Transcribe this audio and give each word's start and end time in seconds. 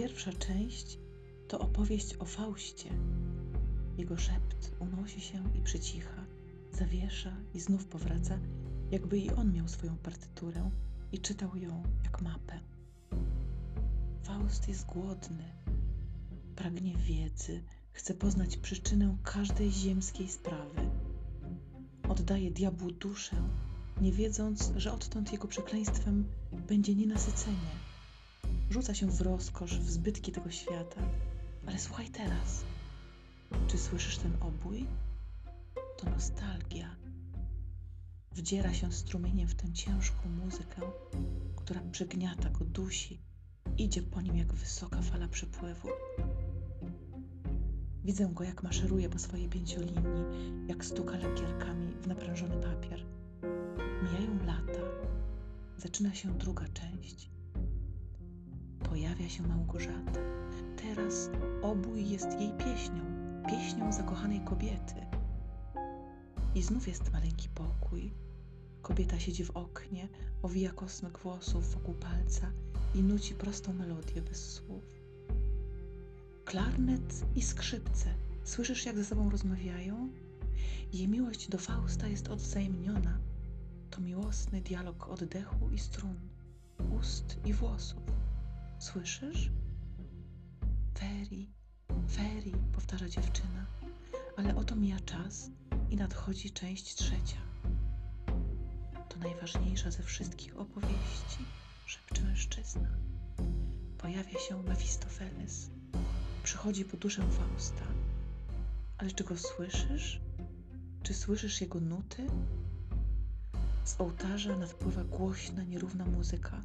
Pierwsza 0.00 0.32
część 0.32 0.98
to 1.48 1.58
opowieść 1.58 2.14
o 2.18 2.24
Faustie. 2.24 2.90
Jego 3.98 4.16
szept 4.16 4.72
unosi 4.78 5.20
się 5.20 5.44
i 5.54 5.62
przycicha, 5.62 6.26
zawiesza 6.72 7.36
i 7.54 7.60
znów 7.60 7.86
powraca, 7.86 8.38
jakby 8.90 9.18
i 9.18 9.30
on 9.30 9.52
miał 9.52 9.68
swoją 9.68 9.96
partyturę 9.96 10.70
i 11.12 11.18
czytał 11.18 11.56
ją 11.56 11.82
jak 12.04 12.22
mapę. 12.22 12.60
Faust 14.22 14.68
jest 14.68 14.86
głodny, 14.86 15.44
pragnie 16.56 16.96
wiedzy, 16.96 17.62
chce 17.92 18.14
poznać 18.14 18.56
przyczynę 18.56 19.16
każdej 19.22 19.70
ziemskiej 19.70 20.28
sprawy. 20.28 20.90
Oddaje 22.08 22.50
diabłu 22.50 22.90
duszę, 22.90 23.36
nie 24.00 24.12
wiedząc, 24.12 24.72
że 24.76 24.92
odtąd 24.92 25.32
jego 25.32 25.48
przekleństwem 25.48 26.24
będzie 26.68 26.94
nienasycenie. 26.94 27.89
Rzuca 28.70 28.94
się 28.94 29.06
w 29.06 29.20
rozkosz, 29.20 29.78
w 29.78 29.90
zbytki 29.90 30.32
tego 30.32 30.50
świata. 30.50 31.00
Ale 31.66 31.78
słuchaj 31.78 32.08
teraz. 32.08 32.64
Czy 33.68 33.78
słyszysz 33.78 34.18
ten 34.18 34.32
obój? 34.40 34.86
To 35.98 36.10
nostalgia. 36.10 36.96
Wdziera 38.32 38.74
się 38.74 38.92
strumieniem 38.92 39.48
w 39.48 39.54
tę 39.54 39.72
ciężką 39.72 40.28
muzykę, 40.28 40.82
która 41.56 41.80
przygniata 41.92 42.50
go, 42.50 42.64
dusi, 42.64 43.20
idzie 43.78 44.02
po 44.02 44.20
nim 44.20 44.36
jak 44.36 44.52
wysoka 44.52 45.02
fala 45.02 45.28
przepływu. 45.28 45.88
Widzę 48.04 48.28
go, 48.32 48.44
jak 48.44 48.62
maszeruje 48.62 49.08
po 49.08 49.18
swojej 49.18 49.48
pięciolinii, 49.48 50.24
jak 50.68 50.84
stuka 50.84 51.18
lakierkami 51.18 51.92
w 52.02 52.06
naprężony 52.06 52.56
papier. 52.56 53.06
Mijają 54.02 54.46
lata. 54.46 54.82
Zaczyna 55.76 56.14
się 56.14 56.38
druga 56.38 56.68
część. 56.68 57.30
Pojawia 58.88 59.28
się 59.28 59.42
Małgorzata. 59.42 60.20
Teraz 60.76 61.30
obój 61.62 62.10
jest 62.10 62.40
jej 62.40 62.52
pieśnią, 62.52 63.02
pieśnią 63.48 63.92
zakochanej 63.92 64.40
kobiety. 64.40 65.06
I 66.54 66.62
znów 66.62 66.88
jest 66.88 67.12
maleńki 67.12 67.48
pokój. 67.48 68.12
Kobieta 68.82 69.18
siedzi 69.18 69.44
w 69.44 69.50
oknie, 69.50 70.08
owija 70.42 70.72
kosmyk 70.72 71.18
włosów 71.18 71.74
wokół 71.74 71.94
palca 71.94 72.52
i 72.94 73.02
nuci 73.02 73.34
prostą 73.34 73.72
melodię 73.72 74.22
bez 74.22 74.52
słów. 74.52 74.84
Klarnet 76.44 77.24
i 77.36 77.42
skrzypce. 77.42 78.14
Słyszysz, 78.44 78.86
jak 78.86 78.96
ze 78.96 79.04
sobą 79.04 79.30
rozmawiają? 79.30 80.08
Jej 80.92 81.08
miłość 81.08 81.48
do 81.48 81.58
Fausta 81.58 82.08
jest 82.08 82.28
odwzajemniona. 82.28 83.18
To 83.90 84.00
miłosny 84.00 84.60
dialog 84.60 85.08
oddechu 85.08 85.70
i 85.74 85.78
strun, 85.78 86.20
ust 86.98 87.36
i 87.44 87.52
włosów. 87.52 88.19
Słyszysz? 88.80 89.50
Feri, 90.98 91.52
Feri, 92.08 92.52
powtarza 92.72 93.08
dziewczyna, 93.08 93.66
ale 94.36 94.56
oto 94.56 94.76
mija 94.76 95.00
czas 95.00 95.50
i 95.90 95.96
nadchodzi 95.96 96.50
część 96.50 96.94
trzecia. 96.94 97.40
To 99.08 99.18
najważniejsza 99.18 99.90
ze 99.90 100.02
wszystkich 100.02 100.56
opowieści, 100.56 101.44
szepcze 101.86 102.22
mężczyzna. 102.22 102.88
Pojawia 103.98 104.40
się 104.48 104.62
Mefistofeles. 104.62 105.70
Przychodzi 106.42 106.84
po 106.84 106.96
duszę 106.96 107.22
Fausta. 107.22 107.84
Ale 108.98 109.10
czy 109.10 109.24
go 109.24 109.36
słyszysz? 109.36 110.20
Czy 111.02 111.14
słyszysz 111.14 111.60
jego 111.60 111.80
nuty? 111.80 112.26
Z 113.84 114.00
ołtarza 114.00 114.56
nadpływa 114.56 115.04
głośna, 115.04 115.62
nierówna 115.62 116.04
muzyka. 116.04 116.62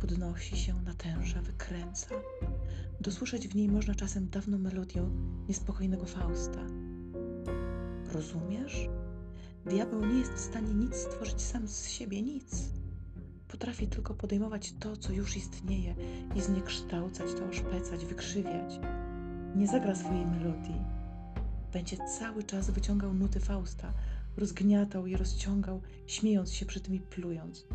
Podnosi 0.00 0.56
się, 0.56 0.74
natęża, 0.82 1.42
wykręca. 1.42 2.06
Dosłyszeć 3.00 3.48
w 3.48 3.54
niej 3.54 3.68
można 3.68 3.94
czasem 3.94 4.28
dawną 4.28 4.58
melodię 4.58 5.10
niespokojnego 5.48 6.06
Fausta. 6.06 6.60
Rozumiesz? 8.12 8.88
Diabeł 9.66 10.04
nie 10.04 10.18
jest 10.18 10.32
w 10.32 10.40
stanie 10.40 10.74
nic 10.74 10.94
stworzyć 10.94 11.42
sam 11.42 11.68
z 11.68 11.88
siebie, 11.88 12.22
nic. 12.22 12.70
Potrafi 13.48 13.86
tylko 13.86 14.14
podejmować 14.14 14.74
to, 14.80 14.96
co 14.96 15.12
już 15.12 15.36
istnieje 15.36 15.94
i 16.34 16.40
zniekształcać 16.40 17.26
to, 17.34 17.44
oszpecać, 17.44 18.04
wykrzywiać. 18.04 18.74
Nie 19.56 19.66
zagra 19.66 19.94
swojej 19.94 20.26
melodii. 20.26 20.82
Będzie 21.72 21.96
cały 22.18 22.42
czas 22.42 22.70
wyciągał 22.70 23.14
nuty 23.14 23.40
Fausta, 23.40 23.92
rozgniatał 24.36 25.06
je, 25.06 25.16
rozciągał, 25.16 25.82
śmiejąc 26.06 26.52
się 26.52 26.66
przy 26.66 26.80
tym 26.80 26.94
i 26.94 27.00
plując. 27.00 27.66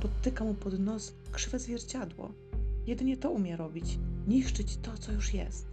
Podtyka 0.00 0.44
mu 0.44 0.54
pod 0.54 0.78
nos 0.78 1.14
krzywe 1.32 1.58
zwierciadło. 1.58 2.32
Jedynie 2.86 3.16
to 3.16 3.30
umie 3.30 3.56
robić 3.56 3.98
niszczyć 4.28 4.76
to, 4.76 4.98
co 4.98 5.12
już 5.12 5.34
jest. 5.34 5.66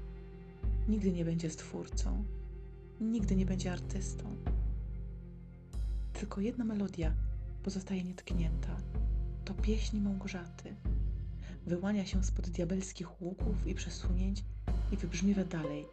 Nigdy 0.88 1.11
nie 1.11 1.25
będzie 1.25 1.50
stwórcą, 1.50 2.23
nigdy 3.01 3.35
nie 3.35 3.45
będzie 3.45 3.72
artystą. 3.72 4.35
Tylko 6.13 6.41
jedna 6.41 6.66
melodia 6.66 7.13
pozostaje 7.63 8.03
nietknięta. 8.03 8.78
To 9.45 9.53
pieśń 9.53 10.00
Małgorzaty. 10.00 10.75
Wyłania 11.66 12.05
się 12.05 12.23
spod 12.23 12.50
diabelskich 12.50 13.22
łuków 13.22 13.67
i 13.67 13.75
przesunięć 13.75 14.44
i 14.91 14.97
wybrzmiewa 14.97 15.44
dalej, 15.44 15.85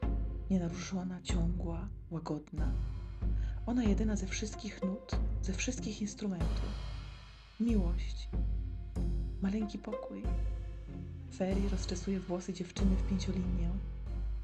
nienaruszona, 0.50 1.22
ciągła, 1.22 1.88
łagodna. 2.10 2.72
Ona 3.66 3.84
jedyna 3.84 4.16
ze 4.16 4.26
wszystkich 4.26 4.82
nut, 4.82 5.16
ze 5.42 5.52
wszystkich 5.52 6.02
instrumentów. 6.02 6.89
Miłość. 7.60 8.28
Maleńki 9.42 9.78
pokój. 9.78 10.22
Feri 11.34 11.68
rozczesuje 11.68 12.20
włosy 12.20 12.52
dziewczyny 12.52 12.96
w 12.96 13.08
pięciolinię. 13.08 13.70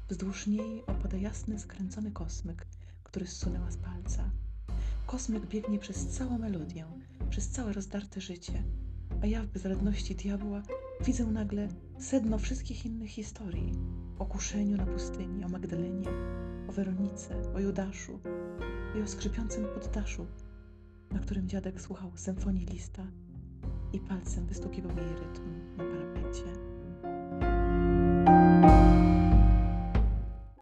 Wzdłuż 0.09 0.47
niej 0.47 0.83
opada 0.87 1.17
jasny, 1.17 1.59
skręcony 1.59 2.11
kosmyk, 2.11 2.67
który 3.03 3.27
zsunęła 3.27 3.71
z 3.71 3.77
palca. 3.77 4.29
Kosmyk 5.07 5.45
biegnie 5.45 5.79
przez 5.79 6.07
całą 6.07 6.37
melodię, 6.37 6.85
przez 7.29 7.49
całe 7.49 7.73
rozdarte 7.73 8.21
życie, 8.21 8.63
a 9.21 9.25
ja 9.25 9.43
w 9.43 9.47
bezradności 9.47 10.15
diabła 10.15 10.61
widzę 11.05 11.25
nagle 11.25 11.67
sedno 11.99 12.37
wszystkich 12.37 12.85
innych 12.85 13.09
historii. 13.09 13.71
O 14.19 14.25
kuszeniu 14.25 14.77
na 14.77 14.85
pustyni, 14.85 15.43
o 15.43 15.49
Magdalenie, 15.49 16.09
o 16.69 16.71
Weronice, 16.71 17.53
o 17.55 17.59
Judaszu 17.59 18.19
i 18.99 19.01
o 19.01 19.07
skrzypiącym 19.07 19.65
poddaszu, 19.65 20.27
na 21.11 21.19
którym 21.19 21.47
dziadek 21.47 21.81
słuchał 21.81 22.11
symfonii 22.15 22.65
lista 22.65 23.03
i 23.93 23.99
palcem 23.99 24.45
wystukiwał 24.45 24.97
jej 24.97 25.09
rytm 25.09 25.77
na 25.77 25.83
parapecie. 25.83 26.66